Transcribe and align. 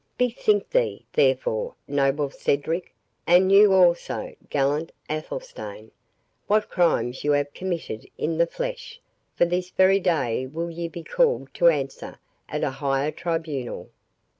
Bethink 0.17 0.67
thee, 0.71 1.05
therefore, 1.13 1.75
noble 1.87 2.31
Cedric, 2.31 2.91
and 3.27 3.51
you 3.51 3.71
also, 3.71 4.33
gallant 4.49 4.91
Athelstane, 5.07 5.91
what 6.47 6.69
crimes 6.71 7.23
you 7.23 7.33
have 7.33 7.53
committed 7.53 8.07
in 8.17 8.39
the 8.39 8.47
flesh; 8.47 8.99
for 9.35 9.45
this 9.45 9.69
very 9.69 9.99
day 9.99 10.47
will 10.47 10.71
ye 10.71 10.87
be 10.87 11.03
called 11.03 11.53
to 11.53 11.67
answer 11.67 12.17
at 12.49 12.63
a 12.63 12.71
higher 12.71 13.11
tribunal." 13.11 13.91